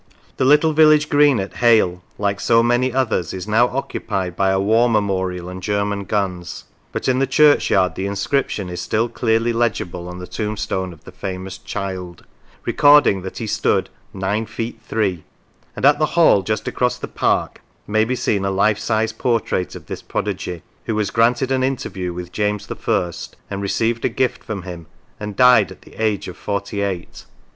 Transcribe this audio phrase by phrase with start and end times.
[0.37, 4.59] The little village green at Hale, like so many others, is now occupied by a
[4.59, 9.53] war memorial and German guns; but in the churchyard the inscrip tion is still clearly
[9.53, 12.25] legible on the tombstone of the famous" childe,"
[12.65, 15.23] recording that he stood" nine feet three";
[15.75, 19.75] and at the Hall just across the Park may be seen a life size portrait
[19.75, 23.11] of this prodigy, who was granted an interview with James I.
[23.51, 24.87] and received a "gift from him,
[25.19, 27.25] and died at the age of forty eight.